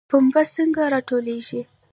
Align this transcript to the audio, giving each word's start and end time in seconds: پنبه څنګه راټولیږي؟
پنبه 0.09 0.41
څنګه 0.55 0.83
راټولیږي؟ 0.93 1.61